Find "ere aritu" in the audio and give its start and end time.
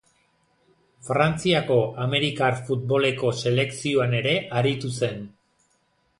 4.23-4.93